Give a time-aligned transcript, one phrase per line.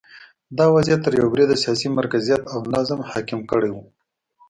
[0.57, 3.77] دا وضعیت تر یوه بریده سیاسي مرکزیت او نظم حاکم کړی و